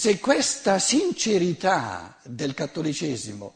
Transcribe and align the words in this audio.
Se 0.00 0.20
questa 0.20 0.78
sincerità 0.78 2.18
del 2.22 2.54
cattolicesimo 2.54 3.54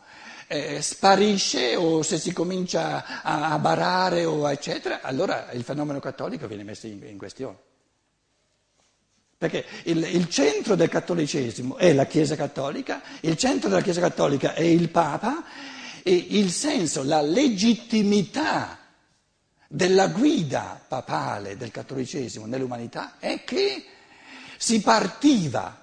eh, 0.49 0.83
sparisce 0.83 1.77
o 1.77 2.03
se 2.03 2.19
si 2.19 2.33
comincia 2.33 3.23
a, 3.23 3.53
a 3.53 3.59
barare 3.61 4.25
o 4.25 4.51
eccetera, 4.51 5.03
allora 5.03 5.53
il 5.53 5.63
fenomeno 5.63 6.01
cattolico 6.01 6.49
viene 6.49 6.65
messo 6.65 6.89
in, 6.89 7.01
in 7.05 7.17
questione. 7.17 7.57
Perché 9.39 9.65
il, 9.85 10.03
il, 10.03 10.29
centro 10.29 10.75
del 10.75 10.89
cattolicesimo 10.89 11.77
è 11.77 11.93
la 11.93 12.07
Chiesa 12.07 12.35
cattolica, 12.35 13.03
il 13.21 13.37
centro 13.37 13.69
della 13.69 13.81
Chiesa 13.81 14.01
cattolica 14.01 14.55
è 14.55 14.63
il 14.63 14.89
Papa 14.89 15.45
e 16.03 16.13
il 16.31 16.51
senso, 16.51 17.05
la 17.05 17.23
legittimità 17.23 18.81
della 19.69 20.09
guida 20.09 20.85
papale 20.89 21.57
del 21.57 21.71
cattolicesimo 21.71 22.47
nell'umanità 22.47 23.15
è 23.21 23.45
che 23.45 23.85
si 24.57 24.81
partiva, 24.81 25.82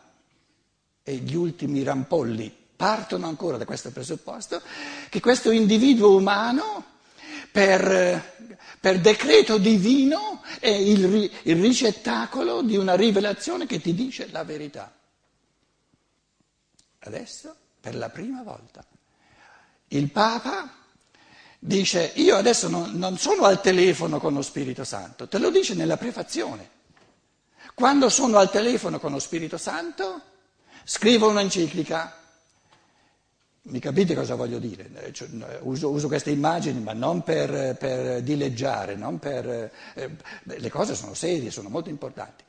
e 1.09 1.15
gli 1.15 1.35
ultimi 1.35 1.81
rampolli 1.81 2.55
partono 2.75 3.27
ancora 3.27 3.57
da 3.57 3.65
questo 3.65 3.89
presupposto, 3.89 4.61
che 5.09 5.19
questo 5.19 5.49
individuo 5.49 6.15
umano 6.15 6.85
per, 7.51 8.37
per 8.79 8.99
decreto 9.01 9.57
divino 9.57 10.41
è 10.59 10.69
il, 10.69 11.29
il 11.43 11.59
ricettacolo 11.59 12.61
di 12.61 12.77
una 12.77 12.95
rivelazione 12.95 13.65
che 13.65 13.81
ti 13.81 13.95
dice 13.95 14.29
la 14.31 14.43
verità. 14.43 14.93
Adesso, 16.99 17.55
per 17.81 17.95
la 17.95 18.09
prima 18.09 18.43
volta, 18.43 18.85
il 19.87 20.11
Papa 20.11 20.71
dice 21.57 22.11
io 22.15 22.35
adesso 22.35 22.69
non, 22.69 22.91
non, 22.93 23.17
sono 23.17 23.45
al 23.45 23.61
telefono 23.61 24.19
con 24.19 24.33
lo 24.33 24.43
Spirito 24.43 24.83
Santo, 24.83 25.27
te 25.27 25.39
lo 25.39 25.49
dice 25.49 25.73
nella 25.73 25.97
prefazione. 25.97 26.77
Quando 27.73 28.09
sono 28.09 28.37
al 28.37 28.51
telefono 28.51 28.99
con 28.99 29.11
lo 29.11 29.19
Spirito 29.19 29.57
Santo, 29.57 30.21
scrivo 30.89 31.29
un'enciclica 31.29 32.15
mi 33.61 33.77
capite 33.77 34.15
cosa 34.15 34.33
voglio 34.33 34.57
dire? 34.57 34.89
Eh, 34.95 35.13
cioè, 35.13 35.27
uso, 35.61 35.91
uso, 35.91 36.07
queste 36.07 36.31
immagini, 36.31 36.79
ma 36.79 36.93
non 36.93 37.21
per, 37.21 37.75
per 37.77 38.23
dileggiare, 38.23 38.95
non 38.95 39.19
per, 39.19 39.71
eh, 39.93 40.09
le 40.41 40.69
cose 40.71 40.95
sono 40.95 41.13
serie, 41.13 41.51
sono 41.51 41.69
molto 41.69 41.89
importanti. 41.89 42.43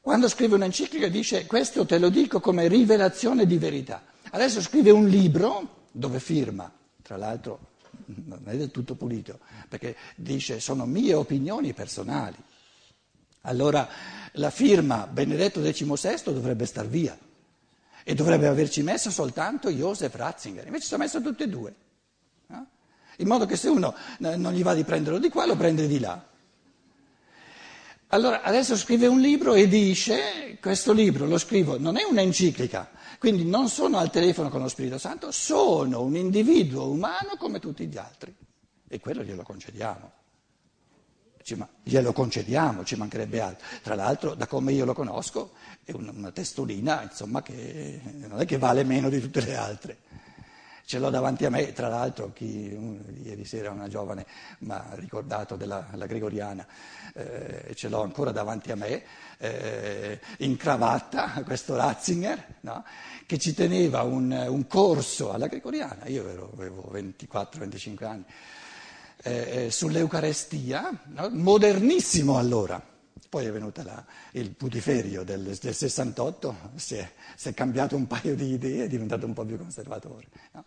Quando 0.00 0.28
scrive 0.28 0.54
un'enciclica 0.54 1.08
dice 1.08 1.44
questo 1.44 1.84
te 1.84 1.98
lo 1.98 2.08
dico 2.08 2.40
come 2.40 2.68
rivelazione 2.68 3.44
di 3.44 3.58
verità. 3.58 4.02
Adesso 4.30 4.62
scrive 4.62 4.90
un 4.90 5.06
libro 5.06 5.88
dove 5.90 6.20
firma, 6.20 6.72
tra 7.02 7.18
l'altro 7.18 7.58
non 8.06 8.40
è 8.46 8.56
del 8.56 8.70
tutto 8.70 8.94
pulito, 8.94 9.40
perché 9.68 9.94
dice 10.16 10.58
sono 10.58 10.86
mie 10.86 11.12
opinioni 11.12 11.74
personali. 11.74 12.36
Allora 13.42 13.88
la 14.32 14.50
firma 14.50 15.06
Benedetto 15.06 15.60
XVI 15.60 16.32
dovrebbe 16.32 16.66
star 16.66 16.86
via 16.86 17.18
e 18.04 18.14
dovrebbe 18.14 18.46
averci 18.46 18.82
messo 18.82 19.10
soltanto 19.10 19.70
Joseph 19.70 20.14
Ratzinger, 20.14 20.66
invece 20.66 20.88
ci 20.88 20.94
ha 20.94 20.98
messo 20.98 21.20
tutti 21.20 21.42
e 21.42 21.48
due, 21.48 21.74
no? 22.48 22.66
in 23.16 23.26
modo 23.26 23.46
che 23.46 23.56
se 23.56 23.68
uno 23.68 23.94
non 24.18 24.52
gli 24.52 24.62
va 24.62 24.74
di 24.74 24.84
prenderlo 24.84 25.18
di 25.18 25.28
qua, 25.28 25.46
lo 25.46 25.56
prende 25.56 25.86
di 25.86 25.98
là. 25.98 26.28
Allora 28.12 28.42
adesso 28.42 28.76
scrive 28.76 29.06
un 29.06 29.20
libro 29.20 29.54
e 29.54 29.68
dice, 29.68 30.58
questo 30.60 30.92
libro 30.92 31.26
lo 31.26 31.38
scrivo, 31.38 31.78
non 31.78 31.96
è 31.96 32.02
un'enciclica, 32.02 32.90
quindi 33.18 33.44
non 33.44 33.68
sono 33.68 33.98
al 33.98 34.10
telefono 34.10 34.48
con 34.48 34.60
lo 34.60 34.68
Spirito 34.68 34.98
Santo, 34.98 35.30
sono 35.30 36.02
un 36.02 36.16
individuo 36.16 36.90
umano 36.90 37.36
come 37.38 37.60
tutti 37.60 37.86
gli 37.86 37.96
altri 37.96 38.34
e 38.88 38.98
quello 38.98 39.22
glielo 39.22 39.42
concediamo 39.42 40.18
glielo 41.82 42.12
concediamo, 42.12 42.84
ci 42.84 42.96
mancherebbe 42.96 43.40
altro. 43.40 43.66
Tra 43.82 43.94
l'altro, 43.94 44.34
da 44.34 44.46
come 44.46 44.72
io 44.72 44.84
lo 44.84 44.94
conosco, 44.94 45.52
è 45.84 45.92
una 45.92 46.30
testolina, 46.30 47.02
insomma, 47.02 47.42
che 47.42 48.00
non 48.28 48.40
è 48.40 48.44
che 48.44 48.58
vale 48.58 48.84
meno 48.84 49.08
di 49.08 49.20
tutte 49.20 49.40
le 49.40 49.56
altre. 49.56 49.98
Ce 50.84 50.98
l'ho 50.98 51.10
davanti 51.10 51.44
a 51.44 51.50
me, 51.50 51.72
tra 51.72 51.86
l'altro, 51.86 52.32
chi, 52.32 52.76
ieri 53.22 53.44
sera 53.44 53.70
una 53.70 53.86
giovane 53.86 54.26
mi 54.60 54.72
ha 54.72 54.88
ricordato 54.94 55.54
della 55.54 55.86
Gregoriana, 55.92 56.66
eh, 57.14 57.72
ce 57.76 57.88
l'ho 57.88 58.02
ancora 58.02 58.32
davanti 58.32 58.72
a 58.72 58.74
me, 58.74 59.04
eh, 59.38 60.20
in 60.38 60.56
cravatta, 60.56 61.42
questo 61.46 61.76
Ratzinger, 61.76 62.56
no? 62.62 62.84
che 63.24 63.38
ci 63.38 63.54
teneva 63.54 64.02
un, 64.02 64.32
un, 64.48 64.66
corso 64.66 65.32
alla 65.32 65.46
Gregoriana, 65.46 66.06
io 66.08 66.28
ero, 66.28 66.50
avevo 66.54 66.90
24-25 66.92 68.04
anni 68.04 68.24
eh, 69.22 69.64
eh, 69.66 69.70
sull'Eucarestia, 69.70 71.02
no? 71.08 71.28
modernissimo 71.30 72.38
allora. 72.38 72.82
Poi 73.28 73.44
è 73.44 73.52
venuto 73.52 73.82
la, 73.82 74.04
il 74.32 74.50
putiferio 74.50 75.22
del, 75.22 75.56
del 75.60 75.74
68, 75.74 76.72
si 76.74 76.96
è, 76.96 77.12
si 77.36 77.48
è, 77.48 77.54
cambiato 77.54 77.94
un 77.94 78.06
paio 78.06 78.34
di 78.34 78.54
idee, 78.54 78.84
è 78.84 78.88
diventato 78.88 79.26
un 79.26 79.34
po' 79.34 79.44
più 79.44 79.56
conservatore. 79.56 80.26
No? 80.52 80.64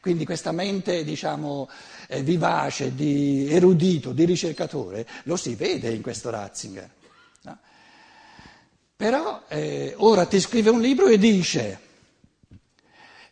Quindi 0.00 0.24
questa 0.24 0.52
mente, 0.52 1.02
diciamo, 1.02 1.68
eh, 2.06 2.22
vivace, 2.22 2.94
di 2.94 3.48
erudito, 3.50 4.12
di 4.12 4.24
ricercatore, 4.26 5.06
lo 5.24 5.36
si 5.36 5.54
vede 5.54 5.90
in 5.90 6.02
questo 6.02 6.30
Ratzinger. 6.30 6.90
No? 7.42 7.58
Però 8.94 9.42
eh, 9.48 9.94
ora 9.96 10.26
ti 10.26 10.38
scrive 10.38 10.70
un 10.70 10.80
libro 10.80 11.06
e 11.06 11.18
dice, 11.18 11.80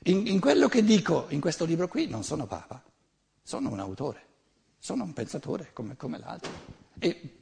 in, 0.05 0.27
in 0.27 0.41
quello 0.41 0.67
che 0.67 0.83
dico 0.83 1.27
in 1.29 1.41
questo 1.41 1.65
libro 1.65 1.87
qui 1.87 2.09
non 2.09 2.25
sono 2.25 2.47
papa, 2.47 2.83
sono 3.43 3.71
un 3.71 3.79
autore. 3.79 4.31
Sono 4.85 5.05
un 5.05 5.13
pensatore 5.13 5.71
come, 5.73 5.95
come 5.95 6.19
l'altro. 6.19 6.51
E 6.99 7.37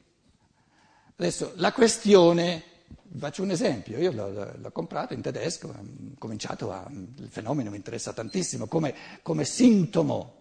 adesso 1.15 1.53
la 1.55 1.71
questione, 1.71 2.61
faccio 3.17 3.41
un 3.41 3.49
esempio, 3.49 3.97
io 3.97 4.11
l'ho, 4.11 4.51
l'ho 4.55 4.71
comprato 4.71 5.15
in 5.15 5.21
tedesco, 5.21 5.69
ho 5.69 5.75
cominciato 6.19 6.71
a, 6.71 6.85
il 6.87 7.29
fenomeno 7.31 7.71
mi 7.71 7.77
interessa 7.77 8.13
tantissimo 8.13 8.67
come, 8.67 8.93
come 9.23 9.43
sintomo 9.43 10.35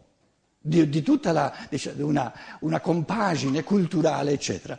di, 0.58 0.90
di, 0.90 1.00
tutta 1.00 1.32
la, 1.32 1.56
diciamo, 1.70 2.04
una, 2.04 2.34
una 2.60 2.80
compagine 2.80 3.64
culturale, 3.64 4.32
eccetera. 4.32 4.78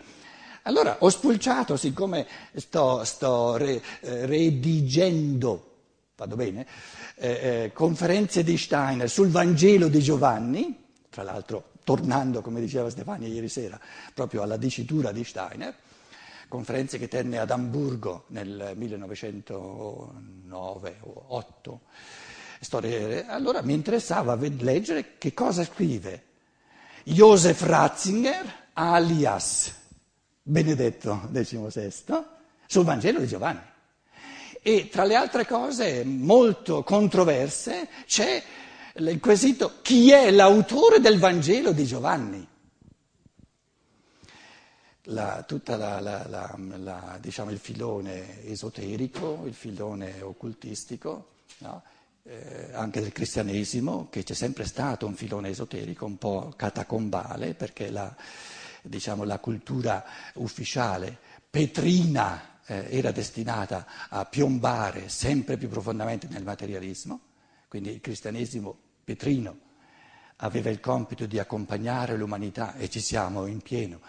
Allora 0.61 0.97
ho 0.99 1.09
spulciato, 1.09 1.75
siccome 1.75 2.27
sto, 2.53 3.03
sto 3.03 3.57
re, 3.57 3.81
eh, 4.01 4.27
redigendo, 4.27 5.77
vado 6.15 6.35
bene, 6.35 6.67
eh, 7.15 7.29
eh, 7.29 7.71
conferenze 7.73 8.43
di 8.43 8.59
Steiner 8.59 9.09
sul 9.09 9.29
Vangelo 9.29 9.87
di 9.87 10.01
Giovanni, 10.01 10.85
tra 11.09 11.23
l'altro 11.23 11.70
tornando, 11.91 12.41
come 12.41 12.61
diceva 12.61 12.89
Stefania 12.89 13.27
ieri 13.27 13.49
sera, 13.49 13.77
proprio 14.13 14.43
alla 14.43 14.55
dicitura 14.55 15.11
di 15.11 15.25
Steiner, 15.25 15.75
conferenze 16.47 16.97
che 16.97 17.09
tenne 17.09 17.37
ad 17.37 17.51
Amburgo 17.51 18.23
nel 18.27 18.75
1909 18.77 20.97
o 21.01 21.25
8, 21.27 21.81
storie, 22.61 23.25
allora 23.25 23.61
mi 23.61 23.73
interessava 23.73 24.35
leggere 24.35 25.17
che 25.17 25.33
cosa 25.33 25.65
scrive 25.65 26.23
Josef 27.03 27.61
Ratzinger 27.61 28.69
alias 28.71 29.75
Benedetto 30.41 31.27
XVI 31.29 32.23
sul 32.67 32.85
Vangelo 32.85 33.19
di 33.19 33.27
Giovanni. 33.27 33.59
E 34.61 34.87
tra 34.89 35.03
le 35.03 35.15
altre 35.15 35.45
cose 35.45 36.05
molto 36.05 36.83
controverse 36.83 37.89
c'è 38.05 38.41
il 38.95 39.19
quesito 39.19 39.79
chi 39.81 40.11
è 40.11 40.31
l'autore 40.31 40.99
del 40.99 41.17
Vangelo 41.17 41.71
di 41.71 41.85
Giovanni. 41.85 42.47
La, 45.05 45.43
tutto 45.47 45.77
diciamo, 47.19 47.51
il 47.51 47.57
filone 47.57 48.45
esoterico, 48.45 49.43
il 49.45 49.53
filone 49.53 50.21
occultistico, 50.21 51.29
no? 51.59 51.83
eh, 52.23 52.69
anche 52.73 53.01
del 53.01 53.11
cristianesimo, 53.11 54.09
che 54.09 54.23
c'è 54.23 54.33
sempre 54.33 54.65
stato 54.65 55.07
un 55.07 55.15
filone 55.15 55.49
esoterico 55.49 56.05
un 56.05 56.17
po' 56.17 56.53
catacombale, 56.55 57.55
perché 57.55 57.89
la, 57.89 58.13
diciamo, 58.83 59.23
la 59.23 59.39
cultura 59.39 60.03
ufficiale 60.35 61.17
petrina 61.49 62.59
eh, 62.65 62.87
era 62.91 63.11
destinata 63.11 63.87
a 64.09 64.25
piombare 64.25 65.09
sempre 65.09 65.57
più 65.57 65.67
profondamente 65.67 66.27
nel 66.29 66.43
materialismo 66.43 67.21
quindi 67.71 67.91
il 67.91 68.01
cristianesimo 68.01 68.80
petrino 69.03 69.57
aveva 70.43 70.69
il 70.69 70.79
compito 70.79 71.25
di 71.25 71.39
accompagnare 71.39 72.17
l'umanità 72.17 72.75
e 72.75 72.89
ci 72.89 72.99
siamo 72.99 73.45
in 73.45 73.61
pieno, 73.61 73.99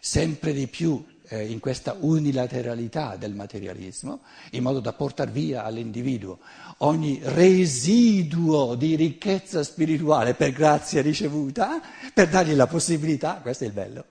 sempre 0.00 0.52
di 0.52 0.66
più 0.66 1.04
eh, 1.28 1.46
in 1.46 1.60
questa 1.60 1.96
unilateralità 1.98 3.16
del 3.16 3.34
materialismo, 3.34 4.20
in 4.52 4.62
modo 4.62 4.80
da 4.80 4.92
portare 4.92 5.30
via 5.30 5.64
all'individuo 5.64 6.38
ogni 6.78 7.20
residuo 7.22 8.74
di 8.74 8.96
ricchezza 8.96 9.62
spirituale 9.62 10.34
per 10.34 10.52
grazia 10.52 11.02
ricevuta, 11.02 11.80
per 12.12 12.28
dargli 12.28 12.54
la 12.54 12.66
possibilità, 12.66 13.40
questo 13.42 13.64
è 13.64 13.66
il 13.66 13.72
bello, 13.72 14.04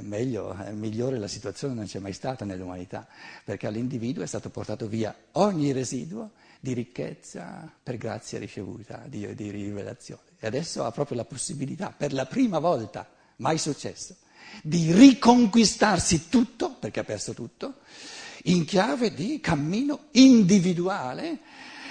meglio, 0.00 0.54
è 0.54 0.72
migliore 0.72 1.18
la 1.18 1.28
situazione 1.28 1.74
non 1.74 1.86
c'è 1.86 2.00
mai 2.00 2.12
stata 2.12 2.44
nell'umanità, 2.44 3.06
perché 3.44 3.66
all'individuo 3.66 4.22
è 4.22 4.26
stato 4.26 4.50
portato 4.50 4.88
via 4.88 5.14
ogni 5.32 5.72
residuo 5.72 6.32
di 6.60 6.72
ricchezza 6.72 7.70
per 7.82 7.96
grazia 7.96 8.38
ricevuta, 8.38 9.04
di, 9.06 9.34
di 9.34 9.50
rivelazione. 9.50 10.22
E 10.40 10.46
adesso 10.46 10.84
ha 10.84 10.90
proprio 10.90 11.16
la 11.16 11.24
possibilità, 11.24 11.94
per 11.96 12.12
la 12.12 12.26
prima 12.26 12.58
volta, 12.58 13.08
mai 13.36 13.58
successo, 13.58 14.16
di 14.62 14.92
riconquistarsi 14.92 16.28
tutto, 16.28 16.74
perché 16.74 17.00
ha 17.00 17.04
perso 17.04 17.32
tutto, 17.32 17.76
in 18.44 18.64
chiave 18.64 19.14
di 19.14 19.40
cammino 19.40 20.06
individuale, 20.12 21.38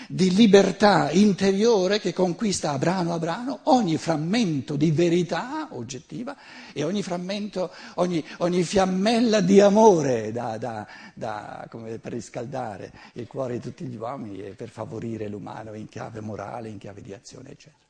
di 0.07 0.33
libertà 0.33 1.11
interiore 1.11 1.99
che 1.99 2.13
conquista 2.13 2.71
a 2.71 2.77
brano 2.77 3.13
a 3.13 3.19
brano 3.19 3.59
ogni 3.63 3.97
frammento 3.97 4.75
di 4.75 4.91
verità 4.91 5.67
oggettiva 5.71 6.35
e 6.73 6.83
ogni 6.83 7.03
frammento, 7.03 7.71
ogni, 7.95 8.23
ogni 8.37 8.63
fiammella 8.63 9.41
di 9.41 9.59
amore 9.59 10.31
da, 10.31 10.57
da, 10.57 10.87
da, 11.13 11.67
per 11.69 12.11
riscaldare 12.13 12.91
il 13.13 13.27
cuore 13.27 13.55
di 13.55 13.59
tutti 13.59 13.85
gli 13.85 13.97
uomini 13.97 14.43
e 14.43 14.51
per 14.51 14.69
favorire 14.69 15.27
l'umano 15.27 15.73
in 15.73 15.89
chiave 15.89 16.21
morale, 16.21 16.69
in 16.69 16.77
chiave 16.77 17.01
di 17.01 17.13
azione, 17.13 17.51
eccetera. 17.51 17.85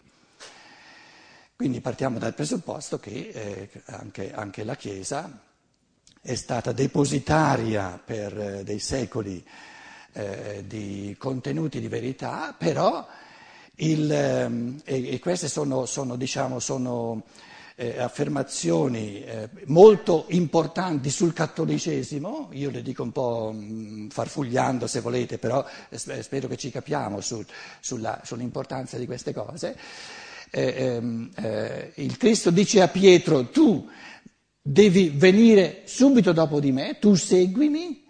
Quindi 1.55 1.81
partiamo 1.81 2.19
dal 2.19 2.35
presupposto 2.35 2.99
che 2.99 3.31
eh, 3.33 3.69
anche, 3.85 4.31
anche, 4.31 4.63
la 4.63 4.75
Chiesa 4.75 5.39
è 6.21 6.35
stata 6.35 6.71
depositaria 6.71 7.99
per 8.03 8.39
eh, 8.39 8.63
dei 8.63 8.77
secoli 8.77 9.43
eh, 10.17 10.63
di 10.65 11.15
contenuti 11.17 11.79
di 11.79 11.87
verità, 11.87 12.55
però 12.57 13.05
il, 13.75 14.11
ehm, 14.11 14.81
e, 14.83 15.19
queste 15.19 15.47
sono, 15.47 15.85
sono, 15.85 16.15
diciamo, 16.15 16.59
sono 16.59 17.23
eh, 17.75 17.99
affermazioni 17.99 19.23
eh, 19.23 19.49
molto 19.65 20.25
importanti 20.29 21.09
sul 21.09 21.33
cattolicesimo, 21.33 22.49
io 22.53 22.71
le 22.71 22.81
dico 22.81 23.03
un 23.03 23.11
po' 23.11 23.51
mm, 23.53 24.07
farfugliando 24.09 24.87
se 24.87 25.01
volete, 25.01 25.37
però 25.37 25.63
spero 25.91 26.47
che 26.47 26.57
ci 26.57 26.71
capiamo 26.71 27.21
sul, 27.21 27.45
sulla, 27.79 28.21
sull'importanza 28.23 28.97
di 28.97 29.05
queste 29.05 29.33
cose 29.33 29.75
eh, 30.51 30.73
ehm, 30.77 31.29
eh, 31.35 31.91
il 31.95 32.17
Cristo 32.17 32.51
dice 32.51 32.81
a 32.81 32.87
Pietro 32.87 33.49
tu 33.49 33.87
devi 34.61 35.09
venire 35.09 35.83
subito 35.85 36.31
dopo 36.31 36.59
di 36.59 36.71
me, 36.71 36.97
tu 36.99 37.15
seguimi. 37.15 38.05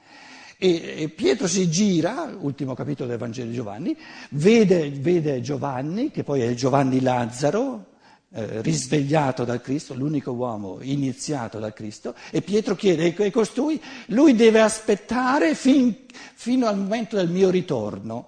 E, 0.59 1.11
Pietro 1.15 1.47
si 1.47 1.69
gira, 1.69 2.35
ultimo 2.39 2.73
capitolo 2.73 3.09
del 3.09 3.19
Vangelo 3.19 3.49
di 3.49 3.55
Giovanni, 3.55 3.95
vede, 4.31 4.89
vede 4.89 5.39
Giovanni, 5.39 6.09
che 6.09 6.23
poi 6.23 6.41
è 6.41 6.53
Giovanni 6.55 6.99
Lazzaro, 6.99 7.85
eh, 8.31 8.61
risvegliato 8.63 9.45
dal 9.45 9.61
Cristo, 9.61 9.93
l'unico 9.93 10.31
uomo 10.31 10.79
iniziato 10.81 11.59
dal 11.59 11.73
Cristo, 11.73 12.15
e 12.31 12.41
Pietro 12.41 12.75
chiede, 12.75 13.15
e 13.15 13.31
costui, 13.31 13.79
lui 14.07 14.33
deve 14.33 14.59
aspettare 14.59 15.53
fin, 15.53 15.95
fino 16.33 16.65
al 16.65 16.77
momento 16.77 17.17
del 17.17 17.29
mio 17.29 17.51
ritorno. 17.51 18.27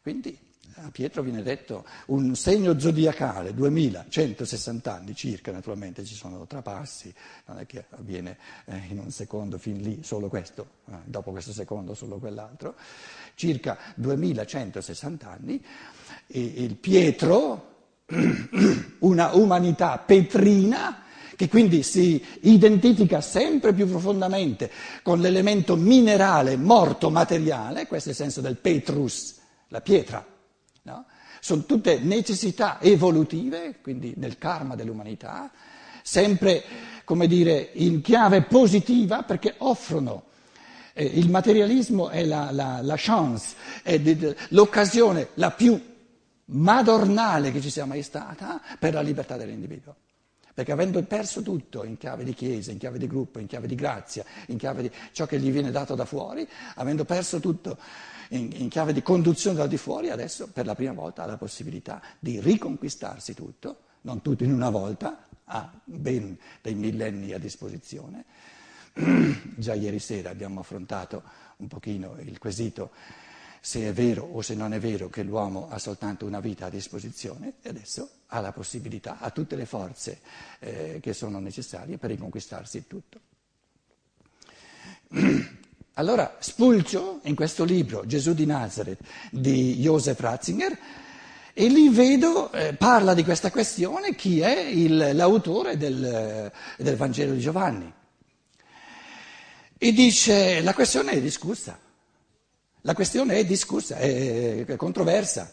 Quindi 0.00 0.45
a 0.82 0.90
Pietro 0.90 1.22
viene 1.22 1.42
detto 1.42 1.84
un 2.06 2.34
segno 2.34 2.78
zodiacale, 2.78 3.54
2160 3.54 4.94
anni 4.94 5.14
circa, 5.14 5.50
naturalmente 5.50 6.04
ci 6.04 6.14
sono 6.14 6.46
trapassi, 6.46 7.12
non 7.46 7.60
è 7.60 7.66
che 7.66 7.86
avviene 7.90 8.36
eh, 8.66 8.82
in 8.88 8.98
un 8.98 9.10
secondo 9.10 9.56
fin 9.58 9.80
lì 9.80 10.00
solo 10.02 10.28
questo, 10.28 10.66
eh, 10.90 10.94
dopo 11.04 11.30
questo 11.30 11.52
secondo 11.52 11.94
solo 11.94 12.18
quell'altro, 12.18 12.74
circa 13.34 13.78
2160 13.94 15.30
anni, 15.30 15.64
e 16.26 16.40
il 16.40 16.76
Pietro, 16.76 17.74
una 19.00 19.34
umanità 19.34 19.98
petrina, 19.98 21.02
che 21.36 21.48
quindi 21.48 21.82
si 21.82 22.22
identifica 22.40 23.20
sempre 23.20 23.74
più 23.74 23.86
profondamente 23.86 24.70
con 25.02 25.20
l'elemento 25.20 25.76
minerale 25.76 26.56
morto 26.56 27.10
materiale, 27.10 27.86
questo 27.86 28.08
è 28.08 28.12
il 28.12 28.18
senso 28.18 28.40
del 28.40 28.56
Petrus, 28.56 29.38
la 29.68 29.80
pietra? 29.80 30.35
Sono 31.46 31.64
tutte 31.64 32.00
necessità 32.00 32.80
evolutive, 32.80 33.76
quindi 33.80 34.14
nel 34.16 34.36
karma 34.36 34.74
dell'umanità, 34.74 35.48
sempre, 36.02 36.60
come 37.04 37.28
dire, 37.28 37.70
in 37.74 38.00
chiave 38.00 38.42
positiva 38.42 39.22
perché 39.22 39.54
offrono. 39.58 40.24
Eh, 40.92 41.04
il 41.04 41.30
materialismo 41.30 42.08
è 42.08 42.24
la, 42.24 42.50
la, 42.50 42.80
la 42.82 42.94
chance, 42.98 43.54
è 43.84 43.96
l'occasione 44.48 45.28
la 45.34 45.52
più 45.52 45.80
madornale 46.46 47.52
che 47.52 47.60
ci 47.60 47.70
sia 47.70 47.84
mai 47.84 48.02
stata 48.02 48.60
per 48.80 48.94
la 48.94 49.00
libertà 49.00 49.36
dell'individuo. 49.36 49.94
Perché 50.56 50.72
avendo 50.72 51.02
perso 51.02 51.42
tutto 51.42 51.84
in 51.84 51.98
chiave 51.98 52.24
di 52.24 52.32
chiesa, 52.32 52.70
in 52.70 52.78
chiave 52.78 52.96
di 52.96 53.06
gruppo, 53.06 53.38
in 53.38 53.46
chiave 53.46 53.66
di 53.66 53.74
grazia, 53.74 54.24
in 54.46 54.56
chiave 54.56 54.80
di 54.80 54.90
ciò 55.12 55.26
che 55.26 55.38
gli 55.38 55.50
viene 55.50 55.70
dato 55.70 55.94
da 55.94 56.06
fuori, 56.06 56.48
avendo 56.76 57.04
perso 57.04 57.40
tutto 57.40 57.76
in, 58.30 58.48
in 58.54 58.68
chiave 58.70 58.94
di 58.94 59.02
conduzione 59.02 59.58
dal 59.58 59.68
di 59.68 59.76
fuori, 59.76 60.08
adesso 60.08 60.48
per 60.48 60.64
la 60.64 60.74
prima 60.74 60.94
volta 60.94 61.24
ha 61.24 61.26
la 61.26 61.36
possibilità 61.36 62.00
di 62.18 62.40
riconquistarsi 62.40 63.34
tutto, 63.34 63.80
non 64.00 64.22
tutto 64.22 64.44
in 64.44 64.52
una 64.54 64.70
volta, 64.70 65.26
ha 65.44 65.70
ben 65.84 66.38
dei 66.62 66.74
millenni 66.74 67.34
a 67.34 67.38
disposizione. 67.38 68.24
Già 69.56 69.74
ieri 69.74 69.98
sera 69.98 70.30
abbiamo 70.30 70.60
affrontato 70.60 71.22
un 71.58 71.68
pochino 71.68 72.16
il 72.20 72.38
quesito 72.38 72.92
se 73.60 73.88
è 73.88 73.92
vero 73.92 74.22
o 74.22 74.42
se 74.42 74.54
non 74.54 74.72
è 74.72 74.78
vero 74.78 75.08
che 75.08 75.22
l'uomo 75.22 75.68
ha 75.70 75.78
soltanto 75.78 76.26
una 76.26 76.40
vita 76.40 76.66
a 76.66 76.70
disposizione 76.70 77.54
e 77.62 77.68
adesso 77.68 78.10
ha 78.28 78.40
la 78.40 78.52
possibilità, 78.52 79.18
ha 79.18 79.30
tutte 79.30 79.56
le 79.56 79.66
forze 79.66 80.20
eh, 80.58 80.98
che 81.00 81.12
sono 81.12 81.38
necessarie 81.38 81.98
per 81.98 82.10
riconquistarsi 82.10 82.86
tutto. 82.86 83.20
Allora 85.98 86.36
spulcio 86.40 87.20
in 87.22 87.34
questo 87.34 87.64
libro 87.64 88.04
Gesù 88.04 88.34
di 88.34 88.44
Nazareth 88.44 89.00
di 89.30 89.76
Joseph 89.76 90.20
Ratzinger 90.20 90.78
e 91.54 91.68
lì 91.68 91.88
vedo, 91.88 92.52
eh, 92.52 92.74
parla 92.74 93.14
di 93.14 93.24
questa 93.24 93.50
questione, 93.50 94.14
chi 94.14 94.40
è 94.40 94.58
il, 94.58 95.12
l'autore 95.14 95.78
del, 95.78 96.52
del 96.76 96.96
Vangelo 96.96 97.32
di 97.32 97.40
Giovanni. 97.40 97.90
E 99.78 99.92
dice, 99.92 100.60
la 100.60 100.74
questione 100.74 101.12
è 101.12 101.20
discussa, 101.22 101.78
la 102.86 102.94
questione 102.94 103.34
è 103.34 103.44
discussa, 103.44 103.96
è, 103.96 104.64
controversa. 104.76 105.52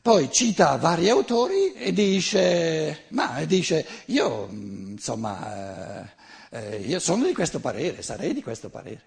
Poi 0.00 0.32
cita 0.32 0.76
vari 0.76 1.10
autori 1.10 1.74
e 1.74 1.92
dice, 1.92 3.04
ma 3.08 3.44
dice, 3.44 3.86
io 4.06 4.48
insomma 4.50 6.10
eh, 6.50 6.78
io 6.78 6.98
sono 6.98 7.26
di 7.26 7.34
questo 7.34 7.60
parere, 7.60 8.00
sarei 8.00 8.32
di 8.32 8.42
questo 8.42 8.70
parere. 8.70 9.02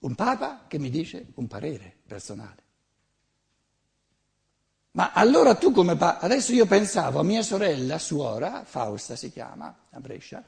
Un 0.00 0.14
papa 0.14 0.64
che 0.68 0.78
mi 0.78 0.90
dice 0.90 1.26
un 1.34 1.48
parere 1.48 1.96
personale. 2.06 2.62
Ma 4.92 5.10
allora 5.12 5.56
tu 5.56 5.72
come 5.72 5.96
papa, 5.96 6.20
adesso 6.20 6.52
io 6.52 6.66
pensavo 6.66 7.18
a 7.18 7.24
mia 7.24 7.42
sorella, 7.42 7.98
suora, 7.98 8.62
Fausta 8.64 9.16
si 9.16 9.32
chiama, 9.32 9.86
a 9.90 9.98
Brescia, 9.98 10.42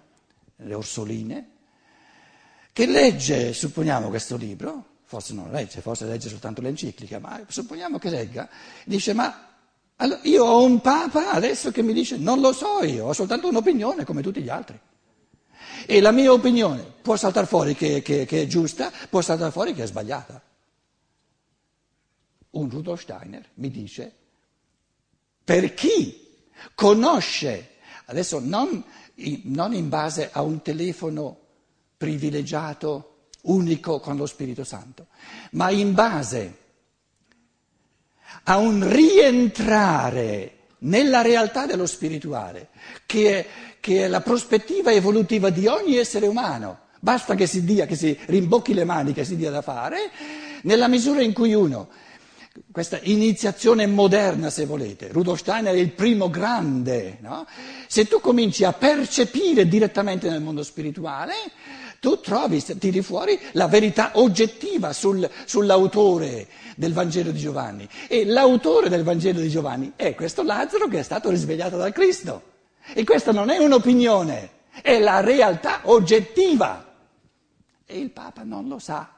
le 0.54 0.74
Orsoline, 0.74 1.50
che 2.72 2.86
legge, 2.86 3.52
supponiamo, 3.52 4.08
questo 4.08 4.36
libro, 4.36 4.90
forse 5.12 5.34
non 5.34 5.50
legge, 5.50 5.82
forse 5.82 6.06
legge 6.06 6.30
soltanto 6.30 6.62
l'enciclica, 6.62 7.18
ma 7.18 7.38
supponiamo 7.46 7.98
che 7.98 8.08
legga, 8.08 8.48
dice 8.86 9.12
ma 9.12 9.46
allora, 9.96 10.20
io 10.22 10.42
ho 10.42 10.64
un 10.64 10.80
papa 10.80 11.32
adesso 11.32 11.70
che 11.70 11.82
mi 11.82 11.92
dice 11.92 12.16
non 12.16 12.40
lo 12.40 12.54
so 12.54 12.82
io, 12.82 13.08
ho 13.08 13.12
soltanto 13.12 13.46
un'opinione 13.46 14.06
come 14.06 14.22
tutti 14.22 14.40
gli 14.40 14.48
altri. 14.48 14.80
E 15.84 16.00
la 16.00 16.12
mia 16.12 16.32
opinione 16.32 16.82
può 17.02 17.14
saltare 17.16 17.46
fuori 17.46 17.74
che, 17.74 18.00
che, 18.00 18.24
che 18.24 18.42
è 18.42 18.46
giusta, 18.46 18.90
può 19.10 19.20
saltare 19.20 19.50
fuori 19.50 19.74
che 19.74 19.82
è 19.82 19.86
sbagliata. 19.86 20.42
Un 22.52 22.70
Rudolf 22.70 23.02
Steiner 23.02 23.46
mi 23.54 23.70
dice, 23.70 24.16
per 25.44 25.74
chi 25.74 26.46
conosce, 26.74 27.72
adesso 28.06 28.38
non, 28.38 28.82
non 29.42 29.74
in 29.74 29.90
base 29.90 30.30
a 30.32 30.40
un 30.40 30.62
telefono 30.62 31.38
privilegiato, 31.98 33.11
unico 33.42 34.00
con 34.00 34.16
lo 34.16 34.26
Spirito 34.26 34.64
Santo, 34.64 35.06
ma 35.52 35.70
in 35.70 35.94
base 35.94 36.58
a 38.44 38.58
un 38.58 38.88
rientrare 38.88 40.56
nella 40.78 41.22
realtà 41.22 41.66
dello 41.66 41.86
spirituale, 41.86 42.68
che 43.06 43.38
è, 43.38 43.46
che 43.80 44.04
è 44.04 44.08
la 44.08 44.20
prospettiva 44.20 44.92
evolutiva 44.92 45.50
di 45.50 45.66
ogni 45.66 45.96
essere 45.96 46.26
umano. 46.26 46.80
Basta 46.98 47.34
che 47.34 47.46
si 47.46 47.64
dia, 47.64 47.86
che 47.86 47.96
si 47.96 48.16
rimbocchi 48.26 48.74
le 48.74 48.84
mani, 48.84 49.12
che 49.12 49.24
si 49.24 49.36
dia 49.36 49.50
da 49.50 49.62
fare, 49.62 50.10
nella 50.62 50.88
misura 50.88 51.22
in 51.22 51.32
cui 51.32 51.52
uno, 51.52 51.88
questa 52.70 52.98
iniziazione 53.02 53.86
moderna 53.86 54.50
se 54.50 54.66
volete, 54.66 55.08
Rudolf 55.08 55.40
Steiner 55.40 55.74
è 55.74 55.78
il 55.78 55.92
primo 55.92 56.30
grande, 56.30 57.18
no? 57.20 57.46
se 57.86 58.06
tu 58.06 58.20
cominci 58.20 58.64
a 58.64 58.72
percepire 58.72 59.66
direttamente 59.66 60.28
nel 60.28 60.42
mondo 60.42 60.62
spirituale, 60.62 61.34
tu 62.02 62.18
trovi, 62.18 62.60
tiri 62.60 63.00
fuori 63.00 63.38
la 63.52 63.68
verità 63.68 64.10
oggettiva 64.14 64.92
sul, 64.92 65.30
sull'autore 65.44 66.48
del 66.74 66.92
Vangelo 66.92 67.30
di 67.30 67.38
Giovanni. 67.38 67.88
E 68.08 68.24
l'autore 68.24 68.88
del 68.88 69.04
Vangelo 69.04 69.38
di 69.38 69.48
Giovanni 69.48 69.92
è 69.94 70.16
questo 70.16 70.42
Lazzaro 70.42 70.88
che 70.88 70.98
è 70.98 71.02
stato 71.04 71.30
risvegliato 71.30 71.76
dal 71.76 71.92
Cristo. 71.92 72.42
E 72.92 73.04
questa 73.04 73.30
non 73.30 73.50
è 73.50 73.58
un'opinione, 73.58 74.50
è 74.82 74.98
la 74.98 75.20
realtà 75.20 75.82
oggettiva. 75.84 76.92
E 77.86 77.98
il 78.00 78.10
Papa 78.10 78.42
non 78.42 78.66
lo 78.66 78.80
sa. 78.80 79.08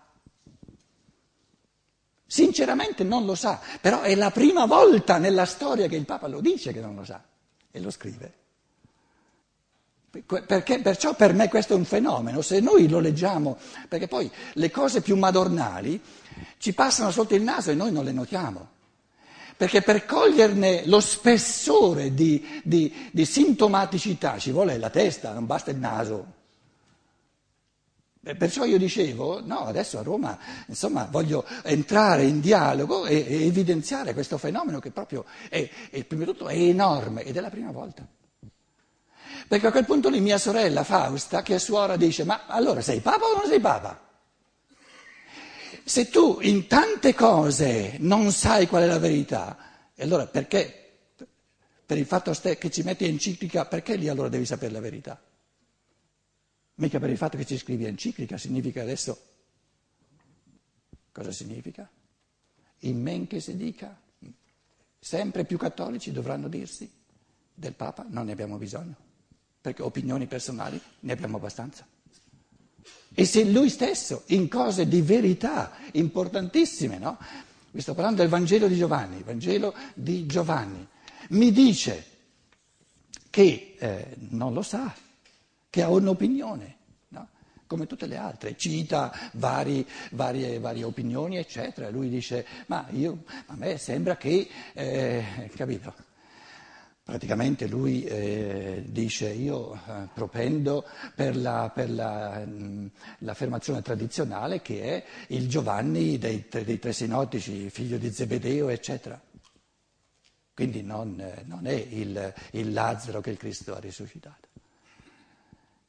Sinceramente 2.26 3.02
non 3.02 3.24
lo 3.24 3.34
sa, 3.34 3.60
però 3.80 4.02
è 4.02 4.14
la 4.14 4.30
prima 4.30 4.66
volta 4.66 5.16
nella 5.16 5.46
storia 5.46 5.86
che 5.86 5.96
il 5.96 6.04
Papa 6.04 6.26
lo 6.26 6.42
dice 6.42 6.70
che 6.70 6.80
non 6.80 6.96
lo 6.96 7.04
sa 7.06 7.24
e 7.70 7.80
lo 7.80 7.90
scrive. 7.90 8.43
Perché, 10.22 10.80
perciò 10.80 11.14
per 11.14 11.34
me 11.34 11.48
questo 11.48 11.72
è 11.72 11.76
un 11.76 11.84
fenomeno, 11.84 12.40
se 12.40 12.60
noi 12.60 12.88
lo 12.88 13.00
leggiamo, 13.00 13.58
perché 13.88 14.06
poi 14.06 14.30
le 14.52 14.70
cose 14.70 15.00
più 15.00 15.16
madornali 15.16 16.00
ci 16.58 16.72
passano 16.72 17.10
sotto 17.10 17.34
il 17.34 17.42
naso 17.42 17.70
e 17.70 17.74
noi 17.74 17.90
non 17.90 18.04
le 18.04 18.12
notiamo. 18.12 18.68
Perché 19.56 19.82
per 19.82 20.04
coglierne 20.04 20.86
lo 20.86 21.00
spessore 21.00 22.12
di, 22.12 22.60
di, 22.62 23.10
di 23.12 23.24
sintomaticità 23.24 24.38
ci 24.38 24.50
vuole 24.50 24.78
la 24.78 24.90
testa, 24.90 25.32
non 25.32 25.46
basta 25.46 25.70
il 25.70 25.78
naso. 25.78 26.26
Perciò 28.36 28.64
io 28.64 28.78
dicevo, 28.78 29.44
no, 29.44 29.66
adesso 29.66 29.98
a 29.98 30.02
Roma, 30.02 30.38
insomma, 30.66 31.06
voglio 31.10 31.44
entrare 31.62 32.24
in 32.24 32.40
dialogo 32.40 33.04
e, 33.04 33.24
e 33.28 33.46
evidenziare 33.46 34.14
questo 34.14 34.38
fenomeno 34.38 34.80
che 34.80 34.90
proprio 34.90 35.24
è, 35.50 35.68
è, 35.90 36.04
prima 36.04 36.24
di 36.24 36.30
tutto, 36.30 36.48
è 36.48 36.56
enorme 36.56 37.22
ed 37.22 37.36
è 37.36 37.40
la 37.40 37.50
prima 37.50 37.70
volta. 37.70 38.06
Perché 39.46 39.66
a 39.66 39.70
quel 39.70 39.84
punto 39.84 40.08
lì 40.08 40.20
mia 40.20 40.38
sorella 40.38 40.84
Fausta, 40.84 41.42
che 41.42 41.56
è 41.56 41.58
suora, 41.58 41.96
dice, 41.96 42.24
ma 42.24 42.46
allora 42.46 42.80
sei 42.80 43.00
papa 43.00 43.26
o 43.26 43.36
non 43.36 43.46
sei 43.46 43.60
papa? 43.60 44.00
Se 45.84 46.08
tu 46.08 46.38
in 46.40 46.66
tante 46.66 47.14
cose 47.14 47.96
non 48.00 48.32
sai 48.32 48.66
qual 48.66 48.84
è 48.84 48.86
la 48.86 48.98
verità, 48.98 49.90
allora 49.98 50.26
perché, 50.26 50.92
per 51.84 51.98
il 51.98 52.06
fatto 52.06 52.32
che 52.32 52.70
ci 52.70 52.82
metti 52.82 53.04
enciclica, 53.04 53.66
perché 53.66 53.96
lì 53.96 54.08
allora 54.08 54.28
devi 54.28 54.46
sapere 54.46 54.72
la 54.72 54.80
verità? 54.80 55.20
Mica 56.76 56.98
per 56.98 57.10
il 57.10 57.16
fatto 57.16 57.36
che 57.36 57.44
ci 57.44 57.58
scrivi 57.58 57.84
enciclica, 57.84 58.36
significa 58.38 58.82
adesso... 58.82 59.32
Cosa 61.12 61.30
significa? 61.30 61.88
In 62.80 63.00
men 63.00 63.28
che 63.28 63.38
si 63.38 63.56
dica, 63.56 63.96
sempre 64.98 65.44
più 65.44 65.58
cattolici 65.58 66.10
dovranno 66.10 66.48
dirsi, 66.48 66.90
del 67.54 67.74
Papa 67.74 68.04
non 68.08 68.24
ne 68.24 68.32
abbiamo 68.32 68.56
bisogno, 68.56 68.96
perché 69.64 69.80
opinioni 69.80 70.26
personali 70.26 70.78
ne 71.00 71.12
abbiamo 71.12 71.38
abbastanza. 71.38 71.86
E 73.14 73.24
se 73.24 73.44
lui 73.44 73.70
stesso, 73.70 74.24
in 74.26 74.46
cose 74.46 74.86
di 74.86 75.00
verità 75.00 75.72
importantissime, 75.92 76.98
no? 76.98 77.16
Vi 77.70 77.80
sto 77.80 77.94
parlando 77.94 78.20
del 78.20 78.28
Vangelo 78.28 78.68
di 78.68 78.76
Giovanni, 78.76 79.22
Vangelo 79.22 79.74
di 79.94 80.26
Giovanni, 80.26 80.86
mi 81.30 81.50
dice 81.50 82.04
che 83.30 83.76
eh, 83.78 84.16
non 84.28 84.52
lo 84.52 84.60
sa, 84.60 84.94
che 85.70 85.82
ha 85.82 85.88
un'opinione, 85.88 86.76
no? 87.08 87.28
come 87.66 87.86
tutte 87.86 88.04
le 88.04 88.18
altre, 88.18 88.58
cita 88.58 89.30
vari, 89.32 89.88
varie, 90.10 90.58
varie, 90.58 90.84
opinioni, 90.84 91.38
eccetera. 91.38 91.88
Lui 91.88 92.10
dice, 92.10 92.44
ma 92.66 92.86
io, 92.90 93.24
a 93.46 93.56
me 93.56 93.78
sembra 93.78 94.18
che, 94.18 94.46
eh, 94.74 95.50
capito? 95.56 96.12
Praticamente 97.04 97.66
lui 97.66 98.02
eh, 98.04 98.82
dice 98.86 99.28
io 99.28 99.74
eh, 99.74 100.08
propendo 100.14 100.86
per, 101.14 101.36
la, 101.36 101.70
per 101.72 101.90
la, 101.90 102.42
mh, 102.46 102.90
l'affermazione 103.18 103.82
tradizionale 103.82 104.62
che 104.62 104.82
è 104.82 105.04
il 105.28 105.46
Giovanni 105.46 106.16
dei, 106.16 106.46
dei 106.48 106.78
tre 106.78 106.94
sinottici, 106.94 107.68
figlio 107.68 107.98
di 107.98 108.10
Zebedeo, 108.10 108.70
eccetera. 108.70 109.20
Quindi 110.54 110.82
non, 110.82 111.22
non 111.44 111.66
è 111.66 111.74
il, 111.74 112.32
il 112.52 112.72
Lazzaro 112.72 113.20
che 113.20 113.30
il 113.30 113.36
Cristo 113.36 113.74
ha 113.76 113.80
risuscitato. 113.80 114.48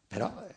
Però 0.08 0.44
eh, 0.46 0.54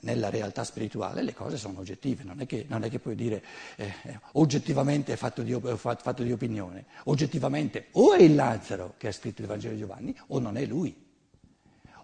nella 0.00 0.28
realtà 0.28 0.64
spirituale 0.64 1.22
le 1.22 1.32
cose 1.32 1.56
sono 1.56 1.78
oggettive, 1.78 2.24
non 2.24 2.40
è 2.40 2.46
che, 2.46 2.66
non 2.68 2.84
è 2.84 2.90
che 2.90 2.98
puoi 2.98 3.14
dire 3.14 3.42
eh, 3.76 3.92
eh 4.02 4.20
oggettivamente 4.32 5.14
è 5.14 5.16
fatto 5.16 5.42
di, 5.42 5.58
fatto 5.76 6.22
di, 6.22 6.32
opinione, 6.32 6.84
oggettivamente 7.04 7.86
o 7.92 8.12
è 8.12 8.22
il 8.22 8.34
Lazzaro 8.34 8.94
che 8.98 9.08
ha 9.08 9.12
scritto 9.12 9.42
il 9.42 9.48
Vangelo 9.48 9.74
di 9.74 9.80
Giovanni 9.80 10.16
o 10.28 10.38
non 10.38 10.56
è 10.56 10.66
lui. 10.66 11.04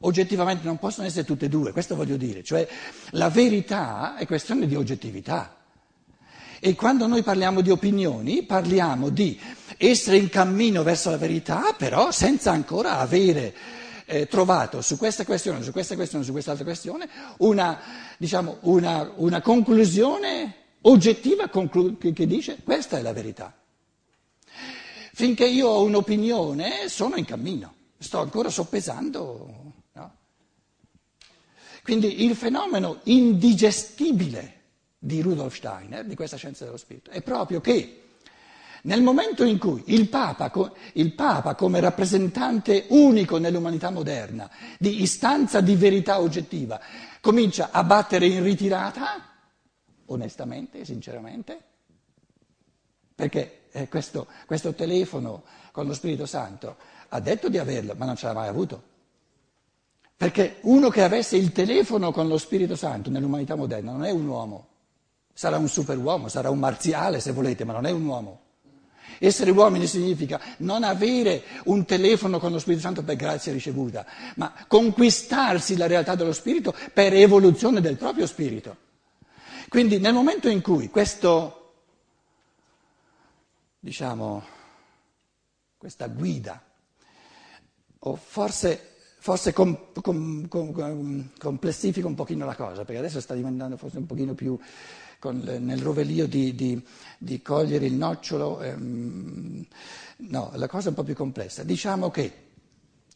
Oggettivamente 0.04 0.64
non 0.64 0.78
possono 0.78 1.06
essere 1.06 1.24
tutte 1.24 1.44
e 1.44 1.48
due, 1.48 1.72
questo 1.72 1.94
voglio 1.94 2.16
dire, 2.16 2.42
cioè 2.42 2.66
la 3.10 3.28
verità 3.28 4.16
è 4.16 4.26
questione 4.26 4.66
di 4.66 4.74
oggettività. 4.74 5.56
E 6.58 6.74
quando 6.74 7.06
noi 7.06 7.22
parliamo 7.22 7.60
di 7.60 7.70
opinioni 7.70 8.44
parliamo 8.44 9.08
di 9.08 9.38
essere 9.76 10.16
in 10.16 10.28
cammino 10.28 10.82
verso 10.82 11.10
la 11.10 11.16
verità, 11.16 11.74
però 11.76 12.10
senza 12.12 12.50
ancora 12.52 12.98
avere 12.98 13.52
eh, 14.06 14.26
trovato 14.26 14.80
su 14.80 14.96
questa 14.96 15.24
questione, 15.24 15.62
su 15.62 15.72
questa 15.72 15.94
questione, 15.94 16.24
su 16.24 16.32
quest'altra 16.32 16.64
questione, 16.64 17.08
una, 17.38 17.80
diciamo, 18.16 18.58
una, 18.62 19.12
una 19.16 19.40
conclusione 19.40 20.56
oggettiva 20.82 21.48
conclu- 21.48 22.12
che, 22.12 22.26
dice 22.26 22.58
questa 22.62 22.98
è 22.98 23.02
la 23.02 23.12
verità. 23.12 23.54
Finché 25.14 25.46
io 25.46 25.68
ho 25.68 25.82
un'opinione 25.82 26.88
sono 26.88 27.16
in 27.16 27.24
cammino, 27.24 27.74
sto 27.98 28.20
ancora 28.20 28.48
soppesando. 28.48 29.72
No? 29.92 30.16
Quindi 31.82 32.24
il 32.24 32.34
fenomeno 32.34 33.00
indigestibile 33.04 34.60
di 34.98 35.20
Rudolf 35.20 35.56
Steiner, 35.56 36.04
di 36.04 36.14
questa 36.14 36.36
scienza 36.36 36.64
dello 36.64 36.76
spirito, 36.76 37.10
è 37.10 37.22
proprio 37.22 37.60
che 37.60 38.01
nel 38.82 39.02
momento 39.02 39.44
in 39.44 39.58
cui 39.58 39.82
il 39.86 40.08
Papa, 40.08 40.50
il 40.94 41.12
Papa, 41.14 41.54
come 41.54 41.78
rappresentante 41.78 42.86
unico 42.88 43.38
nell'umanità 43.38 43.90
moderna 43.90 44.50
di 44.78 45.02
istanza 45.02 45.60
di 45.60 45.76
verità 45.76 46.20
oggettiva, 46.20 46.80
comincia 47.20 47.70
a 47.70 47.84
battere 47.84 48.26
in 48.26 48.42
ritirata, 48.42 49.28
onestamente 50.06 50.80
e 50.80 50.84
sinceramente, 50.84 51.60
perché 53.14 53.66
eh, 53.70 53.88
questo, 53.88 54.26
questo 54.46 54.74
telefono 54.74 55.44
con 55.70 55.86
lo 55.86 55.94
Spirito 55.94 56.26
Santo 56.26 56.76
ha 57.08 57.20
detto 57.20 57.48
di 57.48 57.58
averlo, 57.58 57.94
ma 57.96 58.04
non 58.04 58.16
ce 58.16 58.26
l'ha 58.26 58.32
mai 58.32 58.48
avuto. 58.48 58.90
Perché 60.16 60.58
uno 60.62 60.88
che 60.88 61.02
avesse 61.02 61.36
il 61.36 61.52
telefono 61.52 62.10
con 62.10 62.26
lo 62.26 62.38
Spirito 62.38 62.74
Santo 62.74 63.10
nell'umanità 63.10 63.54
moderna 63.54 63.92
non 63.92 64.04
è 64.04 64.10
un 64.10 64.26
uomo, 64.26 64.66
sarà 65.32 65.56
un 65.56 65.68
superuomo, 65.68 66.28
sarà 66.28 66.50
un 66.50 66.58
marziale 66.58 67.20
se 67.20 67.32
volete, 67.32 67.64
ma 67.64 67.72
non 67.72 67.86
è 67.86 67.90
un 67.90 68.04
uomo. 68.04 68.40
Essere 69.18 69.50
uomini 69.50 69.86
significa 69.86 70.40
non 70.58 70.82
avere 70.82 71.42
un 71.64 71.84
telefono 71.84 72.38
con 72.38 72.52
lo 72.52 72.58
Spirito 72.58 72.82
Santo 72.82 73.02
per 73.02 73.16
grazia 73.16 73.52
ricevuta, 73.52 74.04
ma 74.36 74.52
conquistarsi 74.66 75.76
la 75.76 75.86
realtà 75.86 76.14
dello 76.14 76.32
Spirito 76.32 76.74
per 76.92 77.14
evoluzione 77.14 77.80
del 77.80 77.96
proprio 77.96 78.26
Spirito. 78.26 78.76
Quindi 79.68 79.98
nel 79.98 80.12
momento 80.12 80.48
in 80.48 80.60
cui 80.60 80.88
questo, 80.90 81.74
diciamo, 83.80 84.44
questa 85.78 86.06
guida, 86.08 86.62
o 88.00 88.16
forse 88.16 88.92
forse 89.22 89.52
com, 89.52 89.92
com, 90.00 90.48
com, 90.48 91.30
complessifica 91.38 92.08
un 92.08 92.16
pochino 92.16 92.44
la 92.44 92.56
cosa, 92.56 92.84
perché 92.84 92.98
adesso 92.98 93.20
sta 93.20 93.34
diventando 93.34 93.76
forse 93.76 93.98
un 93.98 94.06
pochino 94.06 94.34
più 94.34 94.58
con, 95.22 95.38
nel 95.38 95.80
rovelio 95.80 96.26
di, 96.26 96.52
di, 96.56 96.84
di, 97.16 97.40
cogliere 97.42 97.86
il 97.86 97.94
nocciolo. 97.94 98.60
Ehm, 98.60 99.64
no, 100.16 100.50
la 100.56 100.66
cosa 100.66 100.86
è 100.86 100.88
un 100.88 100.94
po' 100.96 101.04
più 101.04 101.14
complessa. 101.14 101.62
Diciamo 101.62 102.10
che 102.10 102.46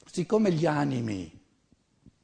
siccome 0.09 0.53
gli 0.53 0.67
animi 0.67 1.29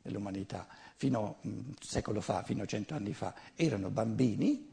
dell'umanità 0.01 0.69
fino 0.95 1.19
a 1.19 1.35
un 1.49 1.75
secolo 1.81 2.21
fa, 2.21 2.45
fino 2.45 2.63
a 2.63 2.67
cento 2.67 2.95
anni 2.95 3.13
fa, 3.13 3.35
erano 3.57 3.89
bambini, 3.89 4.71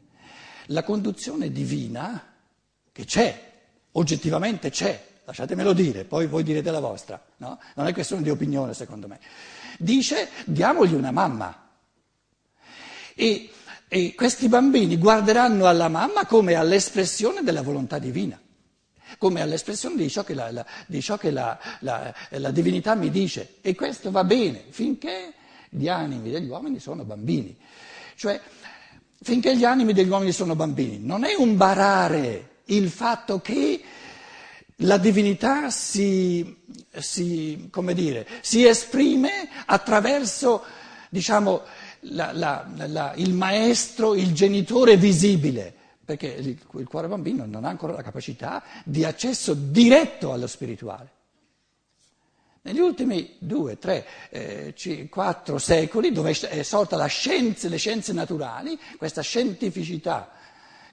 la 0.66 0.84
conduzione 0.84 1.50
divina, 1.50 2.32
che 2.92 3.04
c'è, 3.04 3.52
oggettivamente 3.90 4.70
c'è, 4.70 5.06
lasciatemelo 5.24 5.72
dire, 5.72 6.04
poi 6.04 6.28
voi 6.28 6.44
direte 6.44 6.70
la 6.70 6.78
vostra, 6.78 7.20
no? 7.38 7.58
non 7.74 7.88
è 7.88 7.92
questione 7.92 8.22
di 8.22 8.30
opinione 8.30 8.74
secondo 8.74 9.08
me, 9.08 9.18
dice 9.76 10.28
diamogli 10.44 10.94
una 10.94 11.10
mamma. 11.10 11.68
E 13.16 13.50
e 13.92 14.14
questi 14.14 14.48
bambini 14.48 14.96
guarderanno 14.98 15.66
alla 15.66 15.88
mamma 15.88 16.24
come 16.24 16.54
all'espressione 16.54 17.42
della 17.42 17.62
volontà 17.62 17.98
divina, 17.98 18.40
come 19.18 19.40
all'espressione 19.40 19.96
di 19.96 20.08
ciò 20.08 20.22
che, 20.22 20.32
la, 20.32 20.52
la, 20.52 20.64
di 20.86 21.02
ciò 21.02 21.16
che 21.16 21.32
la, 21.32 21.58
la, 21.80 22.50
divinità 22.52 22.94
mi 22.94 23.10
dice. 23.10 23.56
E 23.60 23.74
questo 23.74 24.12
va 24.12 24.22
bene 24.22 24.66
finché 24.68 25.32
gli 25.68 25.88
animi 25.88 26.30
degli 26.30 26.48
uomini 26.48 26.78
sono 26.78 27.02
bambini. 27.02 27.56
Cioè, 28.14 28.40
finché 29.20 29.56
gli 29.56 29.64
animi 29.64 29.92
degli 29.92 30.08
uomini 30.08 30.30
sono 30.30 30.54
bambini, 30.54 31.00
non 31.00 31.24
è 31.24 31.34
un 31.34 31.56
barare 31.56 32.58
il 32.66 32.90
fatto 32.90 33.40
che 33.40 33.82
la 34.76 34.98
divinità 34.98 35.68
si, 35.70 36.58
si, 36.96 37.68
dire, 37.92 38.28
si 38.40 38.64
esprime 38.64 39.48
attraverso, 39.66 40.62
diciamo, 41.08 41.64
la, 42.00 42.32
la, 42.32 43.12
il 43.16 43.34
maestro, 43.34 44.14
il 44.14 44.32
genitore 44.32 44.96
visibile, 44.96 45.74
perché 46.04 46.26
il, 46.26 46.58
il 46.74 46.88
cuore 46.88 47.08
bambino 47.08 47.44
non 47.46 47.64
ha 47.64 47.68
ancora 47.68 47.92
la 47.92 48.02
capacità 48.02 48.62
di 48.84 49.04
accesso 49.04 49.54
diretto 49.54 50.32
allo 50.32 50.46
spirituale. 50.46 51.18
Negli 52.62 52.78
ultimi 52.78 53.36
due, 53.38 53.78
tre, 53.78 54.06
eh, 54.28 54.74
quattro 55.08 55.58
secoli, 55.58 56.12
dove 56.12 56.32
è 56.32 56.62
sorta 56.62 56.96
la 56.96 57.06
scienza, 57.06 57.68
le 57.68 57.78
scienze 57.78 58.12
naturali, 58.12 58.78
questa 58.98 59.22
scientificità 59.22 60.30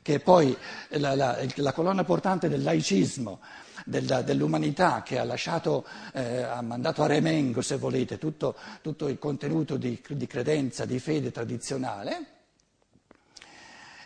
che 0.07 0.13
è 0.13 0.19
poi 0.21 0.55
la, 0.91 1.15
la, 1.15 1.37
la 1.55 1.73
colonna 1.73 2.05
portante 2.05 2.47
del 2.47 2.63
laicismo, 2.63 3.41
della, 3.83 4.21
dell'umanità, 4.21 5.03
che 5.03 5.19
ha, 5.19 5.25
lasciato, 5.25 5.85
eh, 6.13 6.43
ha 6.43 6.61
mandato 6.61 7.03
a 7.03 7.07
remengo, 7.07 7.61
se 7.61 7.75
volete, 7.75 8.17
tutto, 8.17 8.55
tutto 8.81 9.09
il 9.09 9.19
contenuto 9.19 9.75
di, 9.75 10.01
di 10.07 10.25
credenza, 10.25 10.85
di 10.85 10.97
fede 10.99 11.29
tradizionale, 11.29 12.25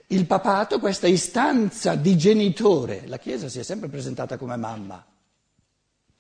il 0.08 0.25
papato, 0.25 0.79
questa 0.79 1.05
istanza 1.05 1.93
di 1.93 2.17
genitore, 2.17 3.03
la 3.05 3.20
Chiesa 3.20 3.48
si 3.48 3.60
è 3.60 3.63
sempre 3.63 3.88
presentata 3.88 4.38
come 4.38 4.55
mamma, 4.55 5.05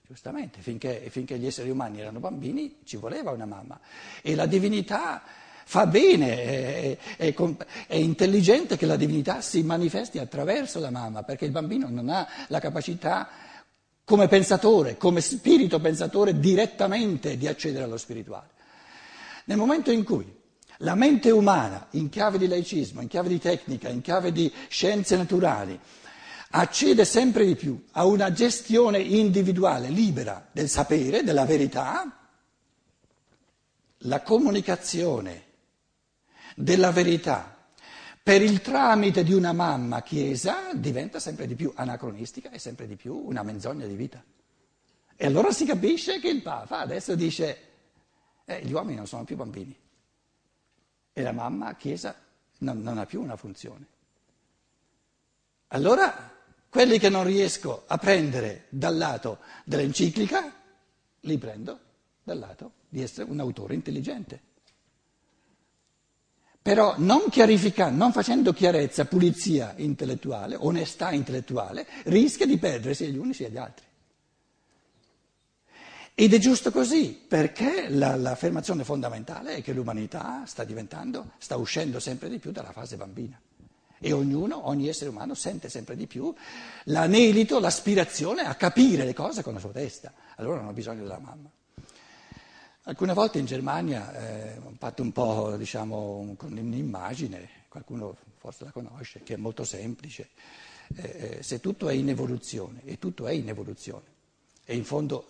giustamente, 0.05 0.61
finché, 0.61 1.07
finché, 1.09 1.39
gli 1.39 1.47
esseri 1.47 1.71
umani 1.71 2.01
erano 2.01 2.19
bambini 2.19 2.81
ci 2.83 2.97
voleva 2.97 3.31
una 3.31 3.47
mamma. 3.47 3.79
E 4.21 4.35
la 4.35 4.45
divinità 4.45 5.23
fa 5.71 5.87
bene, 5.87 6.43
è, 6.43 6.97
è, 7.15 7.33
è, 7.87 7.95
intelligente 7.95 8.75
che 8.75 8.85
la 8.85 8.97
divinità 8.97 9.39
si 9.39 9.63
manifesti 9.63 10.19
attraverso 10.19 10.81
la 10.81 10.89
mamma, 10.89 11.23
perché 11.23 11.45
il 11.45 11.51
bambino 11.51 11.87
non 11.87 12.09
ha 12.09 12.27
la 12.49 12.59
capacità 12.59 13.29
come 14.03 14.27
pensatore, 14.27 14.97
come 14.97 15.21
spirito 15.21 15.79
pensatore 15.79 16.37
direttamente 16.37 17.37
di 17.37 17.47
accedere 17.47 17.85
allo 17.85 17.95
spirituale. 17.95 18.49
Nel 19.45 19.55
momento 19.55 19.91
in 19.91 20.03
cui 20.03 20.29
la 20.79 20.93
mente 20.95 21.31
umana, 21.31 21.87
in 21.91 22.09
chiave 22.09 22.37
di 22.37 22.49
laicismo, 22.49 22.99
in 22.99 23.07
chiave 23.07 23.29
di 23.29 23.39
tecnica, 23.39 23.87
in 23.87 24.01
chiave 24.01 24.33
di 24.33 24.51
scienze 24.67 25.15
naturali, 25.15 25.79
accede 26.49 27.05
sempre 27.05 27.45
di 27.45 27.55
più 27.55 27.81
a 27.91 28.03
una 28.03 28.33
gestione 28.33 28.99
individuale, 28.99 29.87
libera 29.87 30.49
del 30.51 30.67
sapere, 30.67 31.23
della 31.23 31.45
verità, 31.45 32.13
la 33.99 34.21
comunicazione 34.21 35.45
della 36.55 36.91
verità 36.91 37.61
per 38.23 38.41
il 38.41 38.61
tramite 38.61 39.23
di 39.23 39.33
una 39.33 39.51
mamma 39.51 40.03
chiesa 40.03 40.73
diventa 40.73 41.19
sempre 41.19 41.47
di 41.47 41.55
più 41.55 41.71
anacronistica 41.73 42.51
e 42.51 42.59
sempre 42.59 42.85
di 42.85 42.95
più 42.95 43.15
una 43.15 43.41
menzogna 43.41 43.87
di 43.87 43.95
vita. 43.95 44.23
E 45.15 45.25
allora 45.25 45.51
si 45.51 45.65
capisce 45.65 46.19
che 46.19 46.29
il 46.29 46.43
Papa 46.43 46.79
adesso 46.79 47.15
dice 47.15 47.57
eh, 48.45 48.61
gli 48.63 48.71
uomini 48.71 48.97
non 48.97 49.07
sono 49.07 49.23
più 49.23 49.35
bambini 49.35 49.75
e 51.13 51.21
la 51.21 51.31
mamma 51.31 51.75
chiesa 51.75 52.15
non, 52.59 52.81
non 52.81 52.99
ha 52.99 53.05
più 53.05 53.21
una 53.21 53.35
funzione. 53.35 53.87
Allora 55.69 56.31
quelli 56.69 56.99
che 56.99 57.09
non 57.09 57.23
riesco 57.23 57.85
a 57.87 57.97
prendere 57.97 58.67
dal 58.69 58.97
lato 58.97 59.39
dell'enciclica, 59.65 60.53
li 61.21 61.37
prendo 61.37 61.79
dal 62.23 62.37
lato 62.39 62.71
di 62.87 63.01
essere 63.01 63.29
un 63.29 63.39
autore 63.39 63.73
intelligente. 63.73 64.41
Però 66.61 66.93
non 66.97 67.29
chiarificando, 67.29 67.97
non 67.97 68.11
facendo 68.11 68.53
chiarezza, 68.53 69.05
pulizia 69.05 69.73
intellettuale, 69.77 70.55
onestà 70.59 71.11
intellettuale, 71.11 71.87
rischia 72.03 72.45
di 72.45 72.57
perdere 72.57 72.93
sia 72.93 73.07
gli 73.07 73.17
uni 73.17 73.33
sia 73.33 73.49
gli 73.49 73.57
altri. 73.57 73.85
Ed 76.13 76.33
è 76.35 76.37
giusto 76.37 76.69
così, 76.69 77.19
perché 77.27 77.89
la, 77.89 78.15
l'affermazione 78.15 78.83
fondamentale 78.83 79.55
è 79.55 79.63
che 79.63 79.73
l'umanità 79.73 80.43
sta 80.45 80.63
diventando, 80.63 81.31
sta 81.39 81.55
uscendo 81.55 81.99
sempre 81.99 82.29
di 82.29 82.37
più 82.37 82.51
dalla 82.51 82.71
fase 82.71 82.95
bambina. 82.95 83.39
E 83.97 84.11
ognuno, 84.11 84.67
ogni 84.67 84.87
essere 84.87 85.09
umano 85.09 85.33
sente 85.33 85.67
sempre 85.67 85.95
di 85.95 86.05
più 86.05 86.31
l'anelito, 86.85 87.59
l'aspirazione 87.59 88.41
a 88.41 88.53
capire 88.53 89.03
le 89.03 89.13
cose 89.13 89.41
con 89.41 89.53
la 89.53 89.59
sua 89.59 89.71
testa. 89.71 90.13
Allora 90.35 90.59
non 90.59 90.69
ha 90.69 90.73
bisogno 90.73 91.01
della 91.01 91.19
mamma. 91.19 91.49
Alcune 92.85 93.13
volte 93.13 93.37
in 93.37 93.45
Germania 93.45 94.11
eh, 94.11 94.57
ho 94.57 94.73
fatto 94.75 95.03
un 95.03 95.11
po', 95.11 95.55
diciamo, 95.55 96.33
con 96.35 96.57
un'immagine, 96.57 97.47
qualcuno 97.67 98.17
forse 98.37 98.63
la 98.63 98.71
conosce, 98.71 99.21
che 99.21 99.35
è 99.35 99.37
molto 99.37 99.63
semplice. 99.63 100.29
Eh, 100.95 101.37
eh 101.37 101.43
se 101.43 101.59
tutto 101.59 101.89
è 101.89 101.93
in 101.93 102.09
evoluzione, 102.09 102.81
e 102.83 102.97
tutto 102.97 103.27
è 103.27 103.33
in 103.33 103.49
evoluzione, 103.49 104.05
e 104.65 104.75
in 104.75 104.83
fondo 104.83 105.29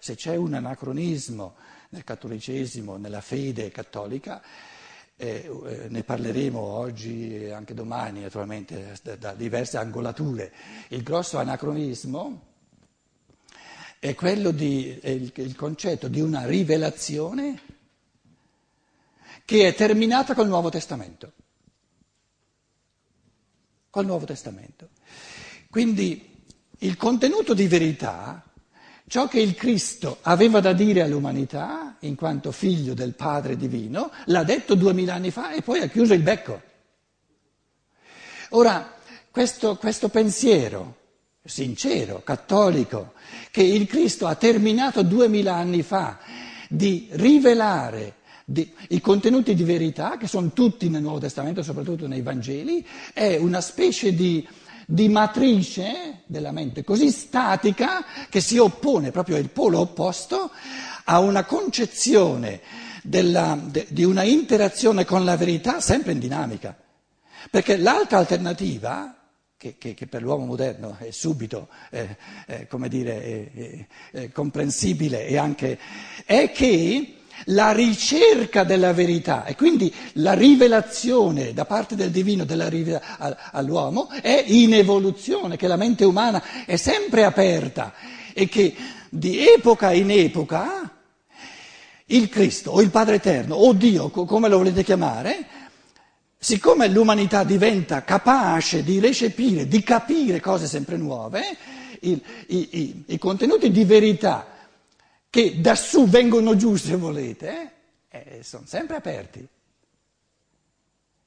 se 0.00 0.16
c'è 0.16 0.34
un 0.34 0.54
anacronismo 0.54 1.54
nel 1.90 2.02
cattolicesimo, 2.02 2.96
nella 2.96 3.20
fede 3.20 3.70
cattolica, 3.70 4.42
eh, 5.14 5.48
eh, 5.64 5.86
ne 5.88 6.02
parleremo 6.02 6.58
oggi 6.58 7.36
e 7.36 7.52
anche 7.52 7.72
domani 7.72 8.22
naturalmente 8.22 8.96
da, 9.00 9.14
da 9.14 9.34
diverse 9.34 9.76
angolature. 9.76 10.52
Il 10.88 11.04
grosso 11.04 11.38
anacronismo 11.38 12.48
è 14.00 14.14
quello 14.14 14.50
di, 14.50 14.98
è 14.98 15.10
il, 15.10 15.30
il 15.34 15.54
concetto 15.54 16.08
di 16.08 16.22
una 16.22 16.46
rivelazione 16.46 17.60
che 19.44 19.68
è 19.68 19.74
terminata 19.74 20.34
col 20.34 20.48
Nuovo 20.48 20.70
Testamento. 20.70 21.32
Col 23.90 24.06
Nuovo 24.06 24.24
Testamento. 24.24 24.88
Quindi 25.68 26.44
il 26.78 26.96
contenuto 26.96 27.52
di 27.52 27.68
verità, 27.68 28.42
ciò 29.06 29.28
che 29.28 29.38
il 29.38 29.54
Cristo 29.54 30.18
aveva 30.22 30.60
da 30.60 30.72
dire 30.72 31.02
all'umanità, 31.02 31.96
in 32.00 32.14
quanto 32.14 32.52
figlio 32.52 32.94
del 32.94 33.12
Padre 33.12 33.54
Divino, 33.54 34.10
l'ha 34.26 34.44
detto 34.44 34.76
duemila 34.76 35.12
anni 35.12 35.30
fa 35.30 35.52
e 35.52 35.60
poi 35.60 35.80
ha 35.80 35.88
chiuso 35.88 36.14
il 36.14 36.22
becco. 36.22 36.62
Ora, 38.50 38.94
questo, 39.30 39.76
questo 39.76 40.08
pensiero 40.08 40.99
sincero, 41.44 42.22
cattolico, 42.22 43.12
che 43.50 43.62
il 43.62 43.86
Cristo 43.86 44.26
ha 44.26 44.34
terminato 44.34 45.02
duemila 45.02 45.54
anni 45.54 45.82
fa 45.82 46.18
di 46.68 47.08
rivelare 47.12 48.16
di, 48.44 48.72
i 48.88 49.00
contenuti 49.00 49.54
di 49.54 49.64
verità, 49.64 50.16
che 50.16 50.26
sono 50.26 50.52
tutti 50.52 50.88
nel 50.88 51.02
Nuovo 51.02 51.20
Testamento, 51.20 51.62
soprattutto 51.62 52.06
nei 52.06 52.22
Vangeli, 52.22 52.86
è 53.12 53.36
una 53.36 53.60
specie 53.60 54.14
di, 54.14 54.46
di 54.86 55.08
matrice 55.08 56.22
della 56.26 56.52
mente 56.52 56.84
così 56.84 57.10
statica 57.10 58.04
che 58.28 58.40
si 58.40 58.58
oppone, 58.58 59.10
proprio 59.10 59.36
il 59.36 59.50
polo 59.50 59.80
opposto, 59.80 60.50
a 61.04 61.20
una 61.20 61.44
concezione 61.44 62.60
della, 63.02 63.58
de, 63.62 63.86
di 63.88 64.04
una 64.04 64.24
interazione 64.24 65.04
con 65.04 65.24
la 65.24 65.36
verità 65.36 65.80
sempre 65.80 66.12
in 66.12 66.18
dinamica. 66.18 66.76
Perché 67.50 67.76
l'altra 67.76 68.18
alternativa 68.18 69.19
che, 69.60 69.74
che, 69.76 69.92
che, 69.92 70.06
per 70.06 70.22
l'uomo 70.22 70.46
moderno 70.46 70.96
è 70.98 71.10
subito, 71.10 71.68
eh, 71.90 72.16
eh, 72.46 72.66
come 72.66 72.88
dire, 72.88 73.86
eh, 74.10 74.32
comprensibile 74.32 75.26
e 75.26 75.36
anche, 75.36 75.78
è 76.24 76.50
che 76.50 77.16
la 77.44 77.70
ricerca 77.72 78.64
della 78.64 78.94
verità 78.94 79.44
e 79.44 79.56
quindi 79.56 79.92
la 80.14 80.32
rivelazione 80.32 81.52
da 81.52 81.66
parte 81.66 81.94
del 81.94 82.10
divino 82.10 82.46
della 82.46 82.70
verità 82.70 83.50
all'uomo 83.50 84.08
è 84.08 84.44
in 84.46 84.72
evoluzione, 84.72 85.58
che 85.58 85.66
la 85.66 85.76
mente 85.76 86.06
umana 86.06 86.42
è 86.64 86.76
sempre 86.76 87.24
aperta 87.24 87.92
e 88.32 88.48
che 88.48 88.74
di 89.10 89.46
epoca 89.46 89.92
in 89.92 90.10
epoca 90.10 90.90
il 92.06 92.30
Cristo 92.30 92.70
o 92.70 92.80
il 92.80 92.88
Padre 92.88 93.16
Eterno 93.16 93.56
o 93.56 93.74
Dio, 93.74 94.08
come 94.08 94.48
lo 94.48 94.56
volete 94.56 94.82
chiamare, 94.82 95.59
Siccome 96.42 96.88
l'umanità 96.88 97.44
diventa 97.44 98.02
capace 98.02 98.82
di 98.82 98.98
recepire, 98.98 99.68
di 99.68 99.82
capire 99.82 100.40
cose 100.40 100.66
sempre 100.66 100.96
nuove, 100.96 101.42
il, 102.00 102.18
i, 102.46 102.68
i, 102.78 103.04
i, 103.08 103.18
contenuti 103.18 103.70
di 103.70 103.84
verità 103.84 104.46
che 105.28 105.60
da 105.60 105.74
su 105.74 106.08
vengono 106.08 106.56
giù, 106.56 106.76
se 106.76 106.96
volete, 106.96 107.72
eh, 108.08 108.40
sono 108.42 108.64
sempre 108.64 108.96
aperti. 108.96 109.46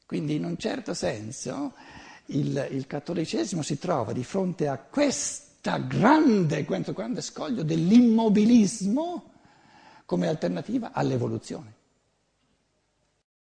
Quindi 0.08 0.34
in 0.34 0.46
un 0.46 0.58
certo 0.58 0.96
senso 0.96 1.74
il, 2.28 2.70
il, 2.72 2.88
cattolicesimo 2.88 3.62
si 3.62 3.78
trova 3.78 4.14
di 4.14 4.24
fronte 4.24 4.68
a 4.68 4.80
questa 4.80 5.78
grande, 5.78 6.66
questo 6.66 6.92
grande 6.92 7.22
scoglio 7.22 7.62
dell'immobilismo 7.62 9.30
come 10.08 10.28
alternativa 10.28 10.92
all'evoluzione. 10.92 11.82